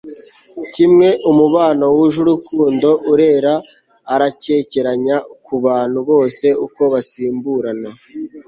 kimwe 0.73 1.07
umubano 1.31 1.83
wuje 1.95 2.17
urukundo 2.23 2.89
urera 3.11 3.53
arakekeranya 4.13 5.15
kubantu 5.45 5.99
bose 6.09 6.45
uko 6.65 6.81
basimburana 6.93 7.89